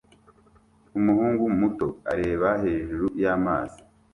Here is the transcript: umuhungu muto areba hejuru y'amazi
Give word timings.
umuhungu 0.97 1.43
muto 1.59 1.87
areba 2.11 2.49
hejuru 2.63 3.05
y'amazi 3.21 3.79